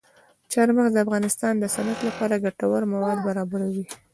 [0.51, 3.85] چار مغز د افغانستان د صنعت لپاره ګټور مواد برابروي.